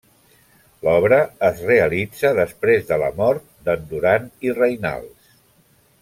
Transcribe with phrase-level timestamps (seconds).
[0.85, 1.19] L'obra
[1.49, 5.29] es realitza després de la mort d'en Duran i Reinals.